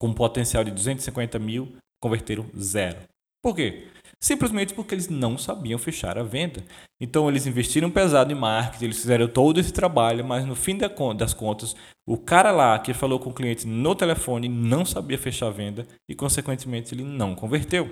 Com 0.00 0.08
um 0.08 0.14
potencial 0.14 0.62
de 0.62 0.70
250 0.70 1.40
mil, 1.40 1.76
converteram 2.00 2.48
zero. 2.56 3.00
Por 3.42 3.56
quê? 3.56 3.88
Simplesmente 4.20 4.74
porque 4.74 4.94
eles 4.94 5.08
não 5.08 5.38
sabiam 5.38 5.78
fechar 5.78 6.18
a 6.18 6.24
venda. 6.24 6.64
Então 7.00 7.28
eles 7.28 7.46
investiram 7.46 7.90
pesado 7.90 8.32
em 8.32 8.34
marketing, 8.34 8.86
eles 8.86 9.00
fizeram 9.00 9.28
todo 9.28 9.60
esse 9.60 9.72
trabalho, 9.72 10.24
mas 10.24 10.44
no 10.44 10.56
fim 10.56 10.76
das 10.76 11.32
contas, 11.34 11.76
o 12.04 12.16
cara 12.16 12.50
lá 12.50 12.78
que 12.78 12.92
falou 12.92 13.20
com 13.20 13.30
o 13.30 13.34
cliente 13.34 13.66
no 13.66 13.94
telefone 13.94 14.48
não 14.48 14.84
sabia 14.84 15.16
fechar 15.16 15.46
a 15.46 15.50
venda 15.50 15.86
e, 16.08 16.14
consequentemente, 16.14 16.94
ele 16.94 17.04
não 17.04 17.34
converteu. 17.34 17.88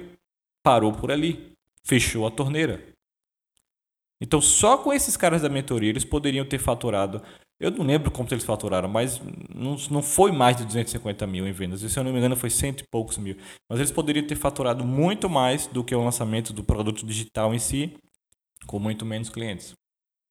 Parou 0.64 0.92
por 0.92 1.12
ali, 1.12 1.52
fechou 1.84 2.26
a 2.26 2.30
torneira. 2.30 2.95
Então, 4.20 4.40
só 4.40 4.78
com 4.78 4.92
esses 4.92 5.16
caras 5.16 5.42
da 5.42 5.48
mentoria, 5.48 5.90
eles 5.90 6.04
poderiam 6.04 6.46
ter 6.46 6.58
faturado 6.58 7.22
eu 7.58 7.70
não 7.70 7.86
lembro 7.86 8.10
quanto 8.10 8.34
eles 8.34 8.44
faturaram, 8.44 8.88
mas 8.88 9.18
não, 9.54 9.76
não 9.90 10.02
foi 10.02 10.30
mais 10.30 10.56
de 10.58 10.64
250 10.66 11.26
mil 11.26 11.48
em 11.48 11.52
vendas. 11.52 11.80
Se 11.80 11.98
eu 11.98 12.04
não 12.04 12.12
me 12.12 12.18
engano, 12.18 12.36
foi 12.36 12.50
cento 12.50 12.80
e 12.82 12.86
poucos 12.86 13.16
mil. 13.16 13.36
Mas 13.68 13.78
eles 13.78 13.90
poderiam 13.90 14.26
ter 14.26 14.36
faturado 14.36 14.84
muito 14.84 15.28
mais 15.28 15.66
do 15.66 15.82
que 15.82 15.94
o 15.94 16.04
lançamento 16.04 16.52
do 16.52 16.62
produto 16.62 17.04
digital 17.06 17.54
em 17.54 17.58
si, 17.58 17.96
com 18.66 18.78
muito 18.78 19.06
menos 19.06 19.30
clientes. 19.30 19.72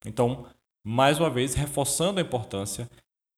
Então, 0.06 0.46
mais 0.86 1.20
uma 1.20 1.30
vez, 1.30 1.56
reforçando 1.56 2.20
a 2.20 2.24
importância 2.24 2.88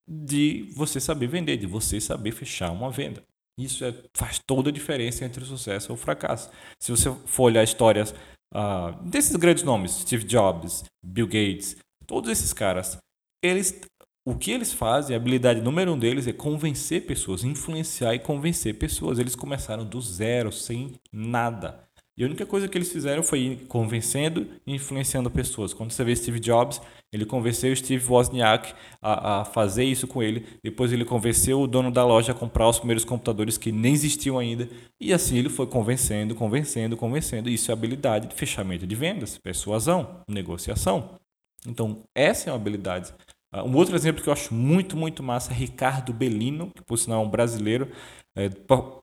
de 0.06 0.70
você 0.76 1.00
saber 1.00 1.28
vender, 1.28 1.56
de 1.56 1.66
você 1.66 2.02
saber 2.02 2.32
fechar 2.32 2.72
uma 2.72 2.92
venda. 2.92 3.24
Isso 3.58 3.86
é, 3.86 3.94
faz 4.14 4.38
toda 4.38 4.70
a 4.70 4.74
diferença 4.74 5.24
entre 5.24 5.46
sucesso 5.46 5.92
ou 5.94 5.98
fracasso. 5.98 6.52
Se 6.78 6.92
você 6.92 7.10
for 7.26 7.44
olhar 7.44 7.64
histórias 7.64 8.14
uh, 8.54 9.04
desses 9.04 9.36
grandes 9.36 9.64
nomes, 9.64 9.92
Steve 9.92 10.24
Jobs, 10.24 10.84
Bill 11.04 11.28
Gates, 11.28 11.78
todos 12.06 12.30
esses 12.30 12.54
caras, 12.54 12.98
eles, 13.44 13.80
o 14.26 14.36
que 14.36 14.52
eles 14.52 14.74
fazem, 14.74 15.16
a 15.16 15.20
habilidade 15.20 15.62
número 15.62 15.94
um 15.94 16.00
deles 16.00 16.28
é 16.28 16.34
convencer 16.34 17.06
pessoas, 17.06 17.44
influenciar 17.44 18.14
e 18.16 18.20
convencer 18.20 18.78
pessoas. 18.78 19.20
Eles 19.20 19.36
começaram 19.36 19.86
do 19.86 20.02
zero, 20.02 20.52
sem 20.52 20.96
nada. 21.12 21.87
E 22.18 22.24
a 22.24 22.26
única 22.26 22.48
coisa 22.48 22.68
que 22.68 22.76
eles 22.76 22.92
fizeram 22.92 23.22
foi 23.22 23.60
convencendo 23.68 24.48
e 24.66 24.74
influenciando 24.74 25.30
pessoas. 25.30 25.72
Quando 25.72 25.92
você 25.92 26.04
vê 26.04 26.16
Steve 26.16 26.40
Jobs, 26.40 26.82
ele 27.14 27.26
convenceu 27.26 27.76
Steve 27.76 28.04
Wozniak 28.12 28.74
a, 29.00 29.42
a, 29.42 29.46
fazer 29.46 29.84
isso 29.84 30.08
com 30.08 30.24
ele. 30.24 30.46
Depois 30.64 30.92
ele 30.92 31.06
convenceu 31.06 31.62
o 31.62 31.68
dono 31.68 31.92
da 31.92 32.04
loja 32.04 32.32
a 32.32 32.36
comprar 32.36 32.68
os 32.68 32.80
primeiros 32.80 33.06
computadores 33.06 33.56
que 33.56 33.72
nem 33.72 33.94
existiam 33.94 34.40
ainda. 34.40 34.68
E 35.00 35.14
assim 35.14 35.38
ele 35.38 35.50
foi 35.50 35.68
convencendo, 35.68 36.34
convencendo, 36.34 36.98
convencendo. 36.98 37.50
Isso 37.50 37.70
é 37.70 37.74
habilidade 37.74 38.28
de 38.28 38.34
fechamento 38.34 38.88
de 38.88 38.96
vendas, 38.96 39.38
persuasão, 39.38 40.22
negociação. 40.28 41.20
Então, 41.68 42.04
essa 42.16 42.50
é 42.50 42.52
uma 42.52 42.60
habilidade. 42.60 43.14
Ah, 43.52 43.64
um 43.64 43.76
outro 43.76 43.96
exemplo 43.96 44.24
que 44.24 44.30
eu 44.30 44.34
acho 44.34 44.54
muito, 44.54 44.98
muito 44.98 45.22
massa 45.22 45.52
é 45.52 45.56
Ricardo 45.56 46.12
Bellino, 46.12 46.72
que 46.76 46.82
por 46.82 46.98
sinal 46.98 47.24
é 47.24 47.26
um 47.26 47.30
brasileiro. 47.30 47.92
É, 48.36 48.50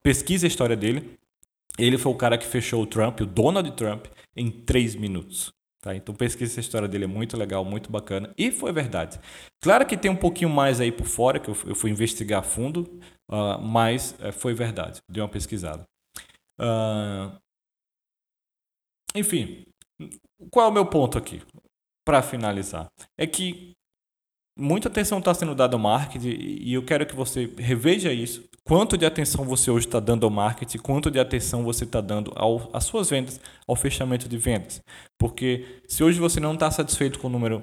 pesquisa 0.02 0.46
a 0.46 0.48
história 0.48 0.76
dele. 0.76 1.16
Ele 1.78 1.98
foi 1.98 2.12
o 2.12 2.16
cara 2.16 2.38
que 2.38 2.46
fechou 2.46 2.82
o 2.82 2.86
Trump, 2.86 3.20
o 3.20 3.26
Donald 3.26 3.70
Trump, 3.72 4.06
em 4.36 4.50
três 4.50 4.94
minutos. 4.94 5.52
Tá? 5.84 5.94
Então 5.94 6.14
pesquisa 6.14 6.52
essa 6.52 6.60
história 6.60 6.88
dele, 6.88 7.04
é 7.04 7.06
muito 7.06 7.36
legal, 7.36 7.62
muito 7.64 7.90
bacana. 7.90 8.32
E 8.38 8.50
foi 8.50 8.72
verdade. 8.72 9.20
Claro 9.62 9.84
que 9.84 9.98
tem 9.98 10.10
um 10.10 10.16
pouquinho 10.16 10.48
mais 10.48 10.80
aí 10.80 10.90
por 10.90 11.06
fora, 11.06 11.38
que 11.38 11.50
eu, 11.50 11.54
fui 11.54 11.90
investigar 11.90 12.40
a 12.40 12.42
fundo, 12.42 12.98
uh, 13.30 13.60
mas 13.60 14.12
uh, 14.12 14.32
foi 14.32 14.54
verdade. 14.54 15.00
Dei 15.10 15.22
uma 15.22 15.28
pesquisada. 15.28 15.84
Uh, 16.58 17.36
enfim, 19.14 19.66
qual 20.50 20.66
é 20.66 20.70
o 20.70 20.72
meu 20.72 20.86
ponto 20.86 21.18
aqui? 21.18 21.42
Para 22.02 22.22
finalizar, 22.22 22.88
é 23.18 23.26
que 23.26 23.72
muita 24.56 24.88
atenção 24.88 25.18
está 25.18 25.34
sendo 25.34 25.54
dada 25.54 25.76
ao 25.76 25.80
marketing 25.80 26.28
e 26.28 26.74
eu 26.74 26.84
quero 26.84 27.06
que 27.06 27.14
você 27.14 27.52
reveja 27.58 28.12
isso 28.12 28.44
quanto 28.64 28.96
de 28.96 29.04
atenção 29.04 29.44
você 29.44 29.70
hoje 29.70 29.86
está 29.86 30.00
dando 30.00 30.24
ao 30.24 30.30
marketing, 30.30 30.78
quanto 30.78 31.10
de 31.10 31.20
atenção 31.20 31.62
você 31.62 31.84
está 31.84 32.00
dando 32.00 32.32
ao, 32.34 32.70
às 32.72 32.84
suas 32.84 33.10
vendas, 33.10 33.38
ao 33.68 33.76
fechamento 33.76 34.28
de 34.28 34.38
vendas. 34.38 34.80
Porque 35.18 35.82
se 35.86 36.02
hoje 36.02 36.18
você 36.18 36.40
não 36.40 36.54
está 36.54 36.70
satisfeito 36.70 37.18
com 37.18 37.26
o 37.26 37.30
número 37.30 37.62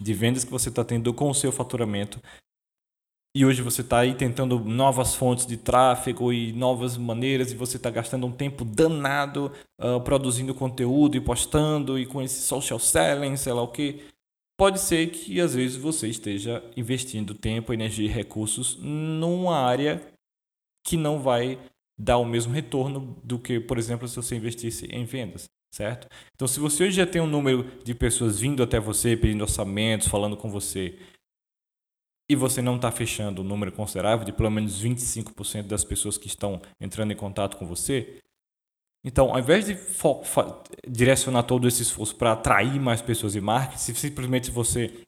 de 0.00 0.14
vendas 0.14 0.44
que 0.44 0.50
você 0.50 0.68
está 0.68 0.84
tendo 0.84 1.12
com 1.14 1.30
o 1.30 1.34
seu 1.34 1.50
faturamento, 1.50 2.20
e 3.34 3.44
hoje 3.44 3.62
você 3.62 3.82
está 3.82 4.00
aí 4.00 4.14
tentando 4.14 4.58
novas 4.58 5.14
fontes 5.14 5.46
de 5.46 5.56
tráfego 5.56 6.32
e 6.32 6.52
novas 6.52 6.96
maneiras, 6.96 7.52
e 7.52 7.54
você 7.54 7.76
está 7.76 7.88
gastando 7.88 8.26
um 8.26 8.32
tempo 8.32 8.64
danado 8.64 9.52
uh, 9.80 10.00
produzindo 10.00 10.54
conteúdo 10.54 11.16
e 11.16 11.20
postando, 11.20 11.98
e 11.98 12.06
com 12.06 12.20
esse 12.20 12.42
social 12.42 12.78
selling, 12.78 13.36
sei 13.36 13.52
lá 13.52 13.62
o 13.62 13.68
que, 13.68 14.02
pode 14.58 14.80
ser 14.80 15.10
que 15.10 15.40
às 15.40 15.54
vezes 15.54 15.76
você 15.76 16.08
esteja 16.08 16.62
investindo 16.76 17.34
tempo, 17.34 17.72
energia 17.72 18.06
e 18.06 18.12
recursos 18.12 18.76
numa 18.76 19.56
área 19.56 20.04
que 20.84 20.96
não 20.96 21.20
vai 21.20 21.58
dar 21.98 22.18
o 22.18 22.24
mesmo 22.24 22.52
retorno 22.52 23.16
do 23.22 23.38
que, 23.38 23.60
por 23.60 23.78
exemplo, 23.78 24.08
se 24.08 24.16
você 24.16 24.36
investisse 24.36 24.86
em 24.86 25.04
vendas, 25.04 25.44
certo? 25.72 26.08
Então, 26.34 26.48
se 26.48 26.58
você 26.58 26.84
hoje 26.84 26.96
já 26.96 27.06
tem 27.06 27.20
um 27.20 27.26
número 27.26 27.64
de 27.82 27.94
pessoas 27.94 28.40
vindo 28.40 28.62
até 28.62 28.80
você, 28.80 29.16
pedindo 29.16 29.42
orçamentos, 29.42 30.08
falando 30.08 30.36
com 30.36 30.50
você, 30.50 30.98
e 32.30 32.36
você 32.36 32.60
não 32.60 32.76
está 32.76 32.90
fechando 32.90 33.42
um 33.42 33.44
número 33.44 33.72
considerável 33.72 34.24
de 34.24 34.32
pelo 34.32 34.50
menos 34.50 34.82
25% 34.82 35.66
das 35.66 35.82
pessoas 35.82 36.18
que 36.18 36.26
estão 36.26 36.60
entrando 36.80 37.12
em 37.12 37.16
contato 37.16 37.56
com 37.56 37.66
você, 37.66 38.20
então, 39.08 39.30
ao 39.32 39.38
invés 39.38 39.64
de 39.64 39.74
direcionar 40.86 41.42
todo 41.44 41.66
esse 41.66 41.80
esforço 41.80 42.14
para 42.14 42.32
atrair 42.32 42.78
mais 42.78 43.00
pessoas 43.00 43.34
e 43.34 43.40
marketing, 43.40 43.78
se 43.78 43.94
simplesmente 43.94 44.50
você 44.50 45.00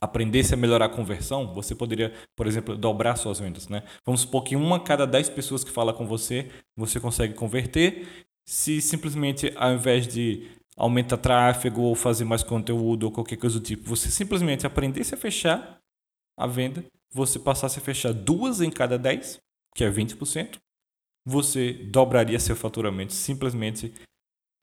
aprendesse 0.00 0.54
a 0.54 0.56
melhorar 0.56 0.86
a 0.86 0.88
conversão, 0.88 1.54
você 1.54 1.72
poderia, 1.72 2.12
por 2.34 2.48
exemplo, 2.48 2.76
dobrar 2.76 3.14
suas 3.14 3.38
vendas. 3.38 3.68
Né? 3.68 3.84
Vamos 4.04 4.22
supor 4.22 4.42
que 4.42 4.56
uma 4.56 4.80
cada 4.80 5.06
10 5.06 5.28
pessoas 5.30 5.62
que 5.62 5.70
fala 5.70 5.94
com 5.94 6.04
você, 6.04 6.50
você 6.76 6.98
consegue 6.98 7.32
converter. 7.32 8.26
Se 8.44 8.80
simplesmente, 8.80 9.52
ao 9.54 9.72
invés 9.72 10.08
de 10.08 10.50
aumentar 10.76 11.18
tráfego 11.18 11.82
ou 11.82 11.94
fazer 11.94 12.24
mais 12.24 12.42
conteúdo 12.42 13.04
ou 13.04 13.12
qualquer 13.12 13.36
coisa 13.36 13.60
do 13.60 13.64
tipo, 13.64 13.88
você 13.88 14.10
simplesmente 14.10 14.66
aprendesse 14.66 15.14
a 15.14 15.16
fechar 15.16 15.78
a 16.36 16.46
venda, 16.48 16.84
você 17.12 17.38
passasse 17.38 17.78
a 17.78 17.82
fechar 17.82 18.12
duas 18.12 18.60
em 18.60 18.70
cada 18.70 18.98
10, 18.98 19.38
que 19.76 19.84
é 19.84 19.90
20%, 19.90 20.58
você 21.28 21.74
dobraria 21.74 22.40
seu 22.40 22.56
faturamento 22.56 23.12
simplesmente 23.12 23.92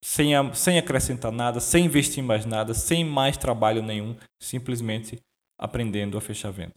sem, 0.04 0.32
sem 0.54 0.80
acrescentar 0.80 1.32
nada, 1.32 1.60
sem 1.60 1.86
investir 1.86 2.24
mais 2.24 2.46
nada, 2.46 2.74
sem 2.74 3.06
mais 3.06 3.38
trabalho 3.38 3.84
nenhum, 3.84 4.16
simplesmente 4.40 5.22
aprendendo 5.60 6.18
a 6.18 6.22
fechar 6.22 6.52
venda. 6.52 6.74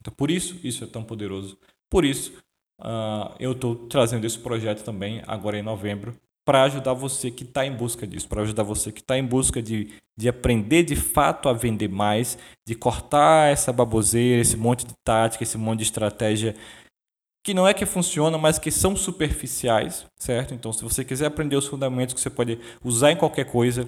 Então, 0.00 0.14
por 0.14 0.30
isso, 0.30 0.58
isso 0.62 0.84
é 0.84 0.86
tão 0.86 1.02
poderoso. 1.02 1.58
Por 1.90 2.04
isso, 2.04 2.32
uh, 2.80 3.34
eu 3.40 3.52
estou 3.52 3.74
trazendo 3.74 4.24
esse 4.24 4.38
projeto 4.38 4.84
também, 4.84 5.22
agora 5.26 5.58
em 5.58 5.62
novembro, 5.62 6.16
para 6.44 6.62
ajudar 6.64 6.92
você 6.92 7.30
que 7.30 7.42
está 7.42 7.66
em 7.66 7.72
busca 7.72 8.06
disso, 8.06 8.28
para 8.28 8.42
ajudar 8.42 8.62
você 8.62 8.92
que 8.92 9.00
está 9.00 9.18
em 9.18 9.24
busca 9.24 9.62
de, 9.62 9.94
de 10.16 10.28
aprender 10.28 10.84
de 10.84 10.94
fato 10.94 11.48
a 11.48 11.52
vender 11.52 11.88
mais, 11.88 12.38
de 12.66 12.74
cortar 12.74 13.50
essa 13.50 13.72
baboseira, 13.72 14.42
esse 14.42 14.56
monte 14.56 14.86
de 14.86 14.94
tática, 15.02 15.42
esse 15.42 15.56
monte 15.56 15.78
de 15.78 15.84
estratégia 15.84 16.54
que 17.44 17.52
não 17.52 17.68
é 17.68 17.74
que 17.74 17.84
funcionam, 17.84 18.38
mas 18.38 18.58
que 18.58 18.70
são 18.70 18.96
superficiais, 18.96 20.06
certo? 20.16 20.54
Então, 20.54 20.72
se 20.72 20.82
você 20.82 21.04
quiser 21.04 21.26
aprender 21.26 21.56
os 21.56 21.66
fundamentos 21.66 22.14
que 22.14 22.20
você 22.20 22.30
pode 22.30 22.58
usar 22.82 23.12
em 23.12 23.16
qualquer 23.16 23.44
coisa 23.44 23.86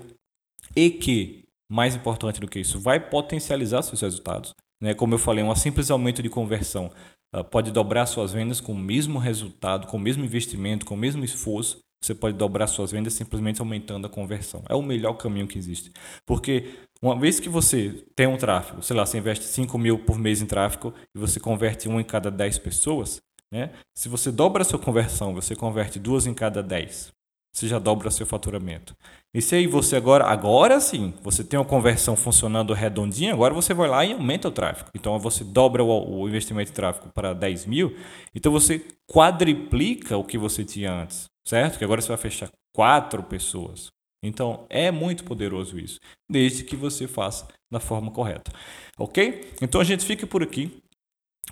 e 0.76 0.90
que, 0.90 1.44
mais 1.66 1.96
importante 1.96 2.38
do 2.38 2.46
que 2.46 2.60
isso, 2.60 2.78
vai 2.78 3.00
potencializar 3.00 3.80
seus 3.80 4.02
resultados, 4.02 4.54
né? 4.80 4.92
Como 4.92 5.14
eu 5.14 5.18
falei, 5.18 5.42
um 5.42 5.54
simples 5.56 5.90
aumento 5.90 6.22
de 6.22 6.28
conversão 6.28 6.92
uh, 7.34 7.42
pode 7.42 7.70
dobrar 7.70 8.04
suas 8.04 8.30
vendas 8.30 8.60
com 8.60 8.72
o 8.72 8.78
mesmo 8.78 9.18
resultado, 9.18 9.86
com 9.86 9.96
o 9.96 10.00
mesmo 10.00 10.22
investimento, 10.22 10.84
com 10.84 10.94
o 10.94 10.98
mesmo 10.98 11.24
esforço. 11.24 11.78
Você 12.04 12.14
pode 12.14 12.36
dobrar 12.36 12.66
suas 12.66 12.92
vendas 12.92 13.14
simplesmente 13.14 13.62
aumentando 13.62 14.06
a 14.06 14.10
conversão. 14.10 14.62
É 14.68 14.74
o 14.74 14.82
melhor 14.82 15.14
caminho 15.14 15.48
que 15.48 15.58
existe. 15.58 15.90
Porque 16.26 16.74
uma 17.00 17.18
vez 17.18 17.40
que 17.40 17.48
você 17.48 18.04
tem 18.14 18.26
um 18.26 18.36
tráfego, 18.36 18.82
sei 18.82 18.94
lá, 18.94 19.06
você 19.06 19.16
investe 19.16 19.46
5 19.46 19.78
mil 19.78 19.98
por 19.98 20.18
mês 20.18 20.42
em 20.42 20.46
tráfego 20.46 20.92
e 21.14 21.18
você 21.18 21.40
converte 21.40 21.88
um 21.88 21.98
em 21.98 22.04
cada 22.04 22.30
10 22.30 22.58
pessoas, 22.58 23.20
né? 23.52 23.70
Se 23.94 24.08
você 24.08 24.30
dobra 24.30 24.62
a 24.62 24.64
sua 24.64 24.78
conversão, 24.78 25.34
você 25.34 25.54
converte 25.54 25.98
duas 25.98 26.26
em 26.26 26.34
cada 26.34 26.62
dez, 26.62 27.12
você 27.52 27.68
já 27.68 27.78
dobra 27.78 28.10
seu 28.10 28.26
faturamento. 28.26 28.94
E 29.34 29.40
se 29.40 29.54
aí 29.54 29.66
você 29.66 29.96
agora, 29.96 30.24
agora 30.24 30.78
sim, 30.78 31.14
você 31.22 31.42
tem 31.42 31.58
uma 31.58 31.64
conversão 31.64 32.14
funcionando 32.14 32.74
redondinha, 32.74 33.32
agora 33.32 33.54
você 33.54 33.72
vai 33.72 33.88
lá 33.88 34.04
e 34.04 34.12
aumenta 34.12 34.48
o 34.48 34.50
tráfego. 34.50 34.90
Então 34.94 35.18
você 35.18 35.42
dobra 35.42 35.82
o, 35.82 36.20
o 36.20 36.28
investimento 36.28 36.70
em 36.70 36.74
tráfego 36.74 37.10
para 37.14 37.32
10 37.32 37.66
mil, 37.66 37.96
então 38.34 38.52
você 38.52 38.84
quadriplica 39.10 40.16
o 40.16 40.24
que 40.24 40.36
você 40.36 40.64
tinha 40.64 40.92
antes, 40.92 41.24
certo? 41.46 41.78
Que 41.78 41.84
agora 41.84 42.00
você 42.00 42.08
vai 42.08 42.18
fechar 42.18 42.50
quatro 42.74 43.22
pessoas. 43.22 43.88
Então 44.22 44.66
é 44.68 44.90
muito 44.90 45.24
poderoso 45.24 45.78
isso, 45.78 45.98
desde 46.30 46.64
que 46.64 46.76
você 46.76 47.06
faça 47.06 47.46
da 47.70 47.80
forma 47.80 48.10
correta. 48.10 48.52
Ok? 48.98 49.52
Então 49.62 49.80
a 49.80 49.84
gente 49.84 50.04
fica 50.04 50.26
por 50.26 50.42
aqui. 50.42 50.82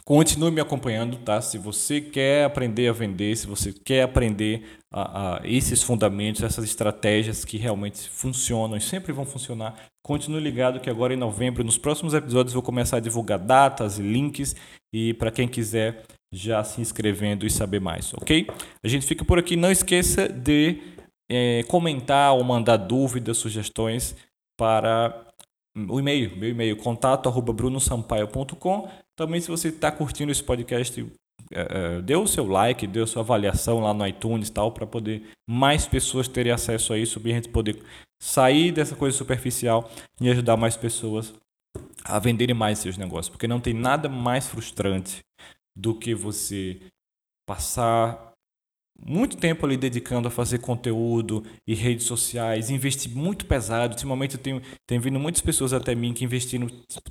Continue 0.02 0.50
me 0.50 0.60
acompanhando, 0.60 1.16
tá? 1.18 1.40
Se 1.40 1.56
você 1.56 2.00
quer 2.00 2.44
aprender 2.44 2.88
a 2.88 2.92
vender, 2.92 3.34
se 3.36 3.46
você 3.46 3.72
quer 3.72 4.02
aprender 4.02 4.78
a, 4.92 5.36
a 5.36 5.40
esses 5.48 5.82
fundamentos, 5.82 6.42
essas 6.42 6.64
estratégias 6.64 7.44
que 7.44 7.56
realmente 7.56 8.08
funcionam 8.10 8.76
e 8.76 8.80
sempre 8.80 9.12
vão 9.12 9.24
funcionar, 9.24 9.74
continue 10.02 10.40
ligado 10.40 10.78
que 10.78 10.90
agora 10.90 11.14
em 11.14 11.16
novembro, 11.16 11.64
nos 11.64 11.78
próximos 11.78 12.12
episódios, 12.12 12.52
vou 12.52 12.62
começar 12.62 12.98
a 12.98 13.00
divulgar 13.00 13.38
datas 13.38 13.98
e 13.98 14.02
links 14.02 14.54
e 14.92 15.14
para 15.14 15.30
quem 15.30 15.48
quiser 15.48 16.02
já 16.30 16.62
se 16.62 16.80
inscrevendo 16.80 17.46
e 17.46 17.50
saber 17.50 17.80
mais, 17.80 18.12
ok? 18.14 18.46
A 18.82 18.88
gente 18.88 19.06
fica 19.06 19.24
por 19.24 19.38
aqui. 19.38 19.56
Não 19.56 19.70
esqueça 19.70 20.28
de 20.28 20.82
é, 21.30 21.62
comentar 21.62 22.34
ou 22.34 22.44
mandar 22.44 22.76
dúvidas, 22.76 23.38
sugestões 23.38 24.14
para 24.58 25.26
o 25.88 25.98
e-mail, 25.98 26.36
meu 26.36 26.50
e-mail, 26.50 26.76
contato 26.76 27.28
arroba 27.28 27.52
brunosampaio.com. 27.52 28.88
Também 29.16 29.40
se 29.40 29.48
você 29.48 29.68
está 29.68 29.92
curtindo 29.92 30.32
esse 30.32 30.42
podcast, 30.42 31.06
é, 31.52 31.96
é, 31.98 32.02
dê 32.02 32.16
o 32.16 32.26
seu 32.26 32.46
like, 32.46 32.86
dê 32.86 33.00
a 33.00 33.06
sua 33.06 33.22
avaliação 33.22 33.80
lá 33.80 33.94
no 33.94 34.06
iTunes 34.06 34.50
tal, 34.50 34.72
para 34.72 34.86
poder 34.86 35.22
mais 35.48 35.86
pessoas 35.86 36.26
terem 36.26 36.52
acesso 36.52 36.92
a 36.92 36.98
isso, 36.98 37.20
para 37.20 37.30
a 37.30 37.34
gente 37.34 37.48
poder 37.48 37.82
sair 38.20 38.72
dessa 38.72 38.96
coisa 38.96 39.16
superficial 39.16 39.90
e 40.20 40.28
ajudar 40.30 40.56
mais 40.56 40.76
pessoas 40.76 41.34
a 42.04 42.18
venderem 42.18 42.54
mais 42.54 42.78
seus 42.78 42.96
negócios. 42.96 43.28
Porque 43.28 43.46
não 43.46 43.60
tem 43.60 43.74
nada 43.74 44.08
mais 44.08 44.46
frustrante 44.48 45.22
do 45.76 45.94
que 45.94 46.14
você 46.14 46.80
passar 47.46 48.33
muito 48.98 49.36
tempo 49.36 49.66
ali 49.66 49.76
dedicando 49.76 50.28
a 50.28 50.30
fazer 50.30 50.58
conteúdo 50.58 51.44
e 51.66 51.74
redes 51.74 52.06
sociais, 52.06 52.70
investi 52.70 53.08
muito 53.08 53.44
pesado. 53.44 53.92
Ultimamente 53.92 54.36
eu 54.36 54.40
tenho, 54.40 54.62
tenho 54.86 55.00
vindo 55.00 55.18
muitas 55.18 55.42
pessoas 55.42 55.72
até 55.72 55.94
mim 55.94 56.14
que 56.14 56.24
investiram 56.24 56.68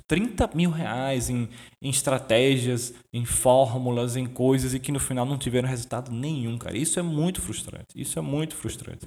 30 0.08 0.50
mil 0.54 0.70
reais 0.70 1.28
em, 1.28 1.48
em 1.80 1.90
estratégias, 1.90 2.94
em 3.12 3.24
fórmulas, 3.24 4.16
em 4.16 4.26
coisas 4.26 4.74
e 4.74 4.80
que 4.80 4.90
no 4.90 4.98
final 4.98 5.26
não 5.26 5.38
tiveram 5.38 5.68
resultado 5.68 6.10
nenhum, 6.10 6.56
cara. 6.58 6.76
Isso 6.76 6.98
é 6.98 7.02
muito 7.02 7.40
frustrante. 7.40 7.88
Isso 7.94 8.18
é 8.18 8.22
muito 8.22 8.56
frustrante. 8.56 9.06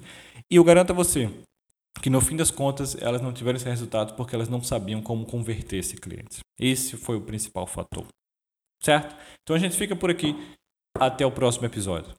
E 0.49 0.55
eu 0.55 0.63
garanto 0.63 0.91
a 0.91 0.93
você 0.93 1.29
que 2.01 2.09
no 2.09 2.21
fim 2.21 2.35
das 2.35 2.51
contas 2.51 2.95
elas 3.01 3.21
não 3.21 3.33
tiveram 3.33 3.57
esse 3.57 3.67
resultado 3.67 4.15
porque 4.15 4.35
elas 4.35 4.47
não 4.47 4.61
sabiam 4.61 5.01
como 5.01 5.25
converter 5.25 5.77
esse 5.77 5.97
cliente. 5.97 6.39
Esse 6.59 6.95
foi 6.95 7.17
o 7.17 7.21
principal 7.21 7.65
fator. 7.65 8.05
Certo? 8.81 9.15
Então 9.41 9.55
a 9.55 9.59
gente 9.59 9.75
fica 9.75 9.95
por 9.95 10.09
aqui. 10.09 10.35
Até 10.99 11.25
o 11.25 11.31
próximo 11.31 11.65
episódio. 11.65 12.16